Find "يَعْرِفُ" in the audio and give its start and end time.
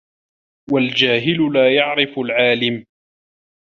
1.75-2.19